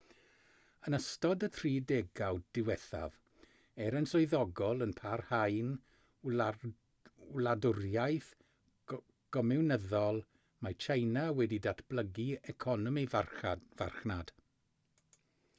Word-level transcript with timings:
yn 0.89 0.95
ystod 0.97 1.43
y 1.47 1.49
tri 1.57 1.71
degawd 1.91 2.39
diwethaf 2.57 3.17
er 3.87 3.97
yn 3.99 4.07
swyddogol 4.11 4.81
yn 4.85 4.95
parhau'n 5.01 5.69
wladwriaeth 6.31 8.31
gomiwnyddol 9.39 10.19
mae 10.67 10.79
tsieina 10.87 11.27
wedi 11.43 11.61
datblygu 11.69 12.27
economi 12.57 13.05
farchnad 13.15 14.35